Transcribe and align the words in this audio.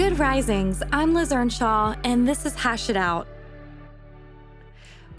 Good 0.00 0.18
Risings. 0.18 0.82
I'm 0.92 1.12
Liz 1.12 1.30
Earnshaw, 1.30 1.94
and 2.04 2.26
this 2.26 2.46
is 2.46 2.54
Hash 2.54 2.88
It 2.88 2.96
Out. 2.96 3.28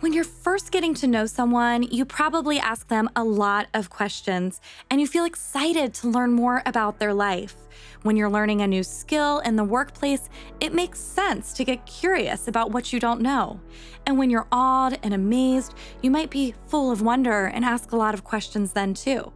When 0.00 0.14
you're 0.14 0.24
first 0.24 0.72
getting 0.72 0.94
to 0.94 1.06
know 1.06 1.26
someone, 1.26 1.82
you 1.82 2.06
probably 2.06 2.58
ask 2.58 2.88
them 2.88 3.10
a 3.14 3.22
lot 3.22 3.66
of 3.74 3.90
questions 3.90 4.58
and 4.90 4.98
you 4.98 5.06
feel 5.06 5.26
excited 5.26 5.92
to 5.96 6.08
learn 6.08 6.32
more 6.32 6.62
about 6.64 6.98
their 6.98 7.12
life. 7.12 7.56
When 8.04 8.16
you're 8.16 8.30
learning 8.30 8.62
a 8.62 8.66
new 8.66 8.82
skill 8.82 9.40
in 9.40 9.56
the 9.56 9.64
workplace, 9.64 10.30
it 10.60 10.72
makes 10.72 10.98
sense 10.98 11.52
to 11.52 11.64
get 11.64 11.84
curious 11.84 12.48
about 12.48 12.70
what 12.70 12.90
you 12.90 12.98
don't 12.98 13.20
know. 13.20 13.60
And 14.06 14.16
when 14.16 14.30
you're 14.30 14.48
awed 14.50 14.98
and 15.02 15.12
amazed, 15.12 15.74
you 16.00 16.10
might 16.10 16.30
be 16.30 16.54
full 16.68 16.90
of 16.90 17.02
wonder 17.02 17.44
and 17.44 17.66
ask 17.66 17.92
a 17.92 17.96
lot 17.96 18.14
of 18.14 18.24
questions 18.24 18.72
then 18.72 18.94
too. 18.94 19.30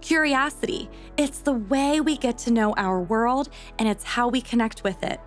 Curiosity, 0.00 0.88
it's 1.16 1.38
the 1.38 1.52
way 1.52 2.00
we 2.00 2.16
get 2.16 2.38
to 2.38 2.50
know 2.50 2.74
our 2.74 3.00
world 3.00 3.48
and 3.78 3.88
it's 3.88 4.04
how 4.04 4.28
we 4.28 4.40
connect 4.40 4.84
with 4.84 5.02
it. 5.02 5.20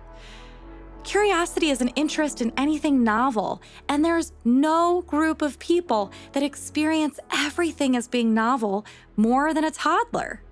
Curiosity 1.04 1.70
is 1.70 1.80
an 1.80 1.88
interest 1.96 2.42
in 2.42 2.52
anything 2.58 3.02
novel, 3.02 3.62
and 3.88 4.04
there's 4.04 4.32
no 4.44 5.02
group 5.06 5.40
of 5.40 5.58
people 5.58 6.12
that 6.32 6.42
experience 6.42 7.18
everything 7.32 7.96
as 7.96 8.06
being 8.08 8.34
novel 8.34 8.84
more 9.16 9.54
than 9.54 9.64
a 9.64 9.70
toddler. 9.70 10.42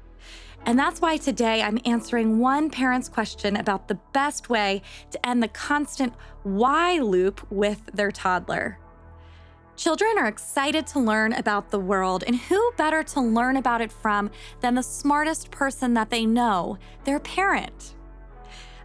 And 0.65 0.79
that's 0.79 1.01
why 1.01 1.19
today 1.19 1.63
I'm 1.63 1.79
answering 1.85 2.39
one 2.39 2.71
parent's 2.71 3.09
question 3.09 3.55
about 3.57 3.87
the 3.87 3.99
best 4.13 4.49
way 4.49 4.83
to 5.11 5.29
end 5.29 5.43
the 5.43 5.49
constant 5.49 6.15
why 6.43 6.99
loop 6.99 7.47
with 7.51 7.91
their 7.93 8.11
toddler. 8.11 8.79
Children 9.77 10.17
are 10.17 10.27
excited 10.27 10.87
to 10.89 11.01
learn 11.01 11.35
about 11.35 11.71
the 11.71 11.79
world, 11.79 12.25
and 12.27 12.35
who 12.35 12.73
better 12.79 13.03
to 13.03 13.21
learn 13.21 13.59
about 13.59 13.83
it 13.83 13.93
from 13.93 14.31
than 14.61 14.75
the 14.75 14.83
smartest 14.83 15.51
person 15.51 15.93
that 15.95 16.09
they 16.09 16.25
know, 16.25 16.79
their 17.05 17.21
parent? 17.21 17.95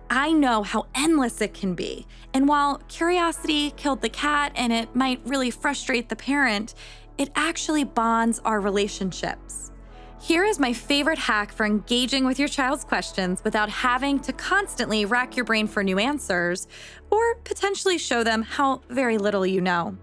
I 0.10 0.34
know 0.34 0.64
how 0.64 0.88
endless 0.94 1.40
it 1.40 1.54
can 1.54 1.76
be. 1.76 2.06
And 2.34 2.46
while 2.46 2.82
curiosity 2.90 3.72
killed 3.72 4.02
the 4.02 4.10
cat 4.10 4.52
and 4.56 4.74
it 4.74 4.94
might 4.94 5.22
really 5.24 5.50
frustrate 5.50 6.10
the 6.10 6.18
parent, 6.18 6.76
it 7.18 7.30
actually 7.36 7.86
bonds 7.86 8.42
our 8.44 8.60
relationships. 8.60 9.72
Here 10.20 10.44
is 10.44 10.60
my 10.60 10.74
favorite 10.74 11.18
hack 11.18 11.54
for 11.54 11.66
engaging 11.66 12.26
with 12.26 12.38
your 12.38 12.50
child's 12.50 12.84
questions 12.84 13.42
without 13.46 13.70
having 13.70 14.20
to 14.20 14.34
constantly 14.34 15.06
rack 15.06 15.38
your 15.38 15.46
brain 15.46 15.68
for 15.68 15.84
new 15.84 15.98
answers 15.98 16.68
or 17.10 17.36
potentially 17.46 17.98
show 17.98 18.26
them 18.26 18.42
how 18.42 18.82
very 18.90 19.18
little 19.18 19.46
you 19.46 19.62
know. 19.62 19.98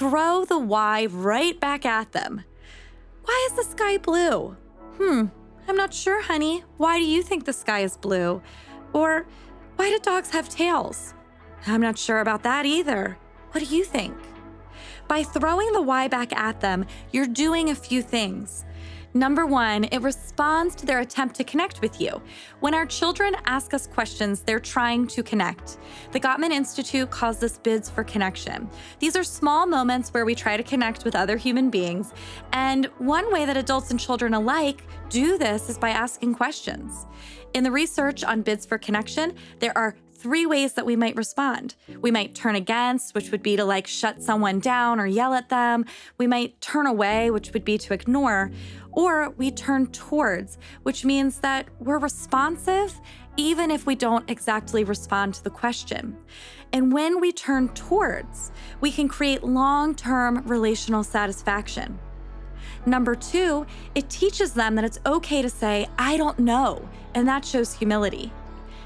Throw 0.00 0.46
the 0.46 0.58
why 0.58 1.08
right 1.10 1.60
back 1.60 1.84
at 1.84 2.12
them. 2.12 2.42
Why 3.22 3.48
is 3.50 3.56
the 3.58 3.70
sky 3.70 3.98
blue? 3.98 4.56
Hmm, 4.96 5.26
I'm 5.68 5.76
not 5.76 5.92
sure, 5.92 6.22
honey. 6.22 6.64
Why 6.78 6.98
do 6.98 7.04
you 7.04 7.22
think 7.22 7.44
the 7.44 7.52
sky 7.52 7.80
is 7.80 7.98
blue? 7.98 8.40
Or, 8.94 9.26
why 9.76 9.90
do 9.90 9.98
dogs 9.98 10.30
have 10.30 10.48
tails? 10.48 11.12
I'm 11.66 11.82
not 11.82 11.98
sure 11.98 12.20
about 12.20 12.44
that 12.44 12.64
either. 12.64 13.18
What 13.50 13.62
do 13.62 13.76
you 13.76 13.84
think? 13.84 14.16
By 15.06 15.22
throwing 15.22 15.70
the 15.74 15.82
why 15.82 16.08
back 16.08 16.32
at 16.32 16.62
them, 16.62 16.86
you're 17.12 17.26
doing 17.26 17.68
a 17.68 17.74
few 17.74 18.00
things. 18.00 18.64
Number 19.12 19.44
one, 19.44 19.84
it 19.84 20.02
responds 20.02 20.76
to 20.76 20.86
their 20.86 21.00
attempt 21.00 21.34
to 21.36 21.44
connect 21.44 21.80
with 21.80 22.00
you. 22.00 22.22
When 22.60 22.74
our 22.74 22.86
children 22.86 23.34
ask 23.44 23.74
us 23.74 23.88
questions, 23.88 24.42
they're 24.42 24.60
trying 24.60 25.08
to 25.08 25.24
connect. 25.24 25.78
The 26.12 26.20
Gottman 26.20 26.52
Institute 26.52 27.10
calls 27.10 27.38
this 27.38 27.58
bids 27.58 27.90
for 27.90 28.04
connection. 28.04 28.70
These 29.00 29.16
are 29.16 29.24
small 29.24 29.66
moments 29.66 30.10
where 30.10 30.24
we 30.24 30.36
try 30.36 30.56
to 30.56 30.62
connect 30.62 31.04
with 31.04 31.16
other 31.16 31.36
human 31.36 31.70
beings. 31.70 32.12
And 32.52 32.86
one 32.98 33.32
way 33.32 33.44
that 33.46 33.56
adults 33.56 33.90
and 33.90 33.98
children 33.98 34.32
alike 34.32 34.84
do 35.08 35.36
this 35.38 35.68
is 35.68 35.76
by 35.76 35.90
asking 35.90 36.36
questions. 36.36 37.06
In 37.52 37.64
the 37.64 37.72
research 37.72 38.22
on 38.22 38.42
bids 38.42 38.64
for 38.64 38.78
connection, 38.78 39.34
there 39.58 39.76
are 39.76 39.96
three 40.20 40.44
ways 40.44 40.74
that 40.74 40.84
we 40.84 40.96
might 40.96 41.16
respond. 41.16 41.74
We 42.00 42.10
might 42.10 42.34
turn 42.34 42.54
against, 42.54 43.14
which 43.14 43.30
would 43.30 43.42
be 43.42 43.56
to 43.56 43.64
like 43.64 43.86
shut 43.86 44.22
someone 44.22 44.60
down 44.60 45.00
or 45.00 45.06
yell 45.06 45.32
at 45.32 45.48
them. 45.48 45.86
We 46.18 46.26
might 46.26 46.60
turn 46.60 46.86
away, 46.86 47.30
which 47.30 47.52
would 47.52 47.64
be 47.64 47.78
to 47.78 47.94
ignore. 47.94 48.50
Or 48.92 49.30
we 49.30 49.50
turn 49.50 49.86
towards, 49.86 50.58
which 50.82 51.04
means 51.04 51.40
that 51.40 51.68
we're 51.78 51.98
responsive 51.98 53.00
even 53.36 53.70
if 53.70 53.86
we 53.86 53.94
don't 53.94 54.28
exactly 54.28 54.84
respond 54.84 55.32
to 55.34 55.44
the 55.44 55.50
question. 55.50 56.16
And 56.72 56.92
when 56.92 57.20
we 57.20 57.32
turn 57.32 57.68
towards, 57.70 58.52
we 58.80 58.92
can 58.92 59.08
create 59.08 59.42
long 59.42 59.94
term 59.94 60.46
relational 60.46 61.02
satisfaction. 61.02 61.98
Number 62.86 63.14
two, 63.14 63.66
it 63.94 64.10
teaches 64.10 64.52
them 64.52 64.74
that 64.74 64.84
it's 64.84 65.00
okay 65.06 65.42
to 65.42 65.50
say, 65.50 65.88
I 65.98 66.16
don't 66.16 66.38
know, 66.38 66.86
and 67.14 67.26
that 67.28 67.44
shows 67.44 67.72
humility. 67.72 68.32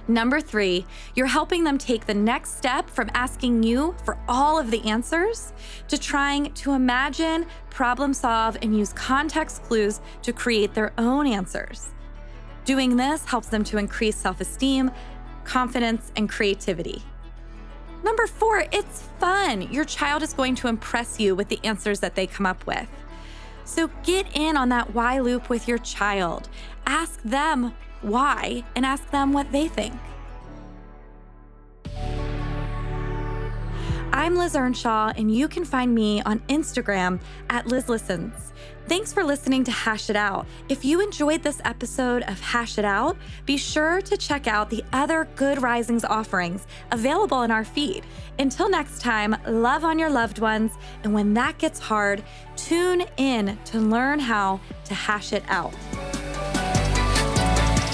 Number 0.06 0.40
three, 0.40 0.84
you're 1.14 1.26
helping 1.26 1.64
them 1.64 1.78
take 1.78 2.04
the 2.04 2.14
next 2.14 2.58
step 2.58 2.90
from 2.90 3.10
asking 3.14 3.62
you 3.62 3.94
for 4.04 4.18
all 4.28 4.58
of 4.58 4.70
the 4.70 4.84
answers 4.84 5.54
to 5.88 5.96
trying 5.96 6.52
to 6.54 6.72
imagine, 6.72 7.46
problem 7.70 8.12
solve, 8.12 8.58
and 8.60 8.76
use 8.76 8.92
context 8.92 9.62
clues 9.62 10.00
to 10.22 10.32
create 10.32 10.74
their 10.74 10.92
own 10.98 11.26
answers. 11.26 11.88
Doing 12.66 12.96
this 12.96 13.24
helps 13.24 13.48
them 13.48 13.64
to 13.64 13.78
increase 13.78 14.16
self 14.16 14.40
esteem, 14.40 14.90
confidence, 15.44 16.12
and 16.16 16.28
creativity. 16.28 17.02
Number 18.02 18.26
four, 18.26 18.66
it's 18.70 19.02
fun. 19.18 19.62
Your 19.72 19.84
child 19.84 20.22
is 20.22 20.34
going 20.34 20.54
to 20.56 20.68
impress 20.68 21.18
you 21.18 21.34
with 21.34 21.48
the 21.48 21.60
answers 21.64 22.00
that 22.00 22.14
they 22.14 22.26
come 22.26 22.44
up 22.44 22.66
with. 22.66 22.88
So 23.64 23.88
get 24.02 24.26
in 24.34 24.58
on 24.58 24.68
that 24.68 24.94
why 24.94 25.20
loop 25.20 25.48
with 25.48 25.66
your 25.66 25.78
child. 25.78 26.50
Ask 26.86 27.22
them 27.22 27.74
why 28.04 28.64
and 28.76 28.84
ask 28.84 29.10
them 29.10 29.32
what 29.32 29.50
they 29.52 29.68
think. 29.68 29.94
I'm 34.12 34.36
Liz 34.36 34.54
Earnshaw, 34.54 35.12
and 35.16 35.34
you 35.34 35.48
can 35.48 35.64
find 35.64 35.92
me 35.92 36.22
on 36.22 36.38
Instagram 36.48 37.20
at 37.50 37.66
Liz 37.66 37.88
Listens. 37.88 38.52
Thanks 38.86 39.12
for 39.12 39.24
listening 39.24 39.64
to 39.64 39.72
Hash 39.72 40.08
It 40.08 40.14
Out. 40.14 40.46
If 40.68 40.84
you 40.84 41.00
enjoyed 41.00 41.42
this 41.42 41.60
episode 41.64 42.22
of 42.24 42.38
Hash 42.38 42.78
It 42.78 42.84
Out, 42.84 43.16
be 43.44 43.56
sure 43.56 44.00
to 44.02 44.16
check 44.16 44.46
out 44.46 44.70
the 44.70 44.84
other 44.92 45.26
Good 45.34 45.60
Risings 45.62 46.04
offerings 46.04 46.66
available 46.92 47.42
in 47.42 47.50
our 47.50 47.64
feed. 47.64 48.04
Until 48.38 48.68
next 48.68 49.00
time, 49.00 49.36
love 49.48 49.84
on 49.84 49.98
your 49.98 50.10
loved 50.10 50.38
ones, 50.38 50.72
and 51.02 51.12
when 51.12 51.34
that 51.34 51.58
gets 51.58 51.80
hard, 51.80 52.22
tune 52.56 53.06
in 53.16 53.58
to 53.64 53.78
learn 53.78 54.20
how 54.20 54.60
to 54.84 54.94
hash 54.94 55.32
it 55.32 55.42
out. 55.48 55.74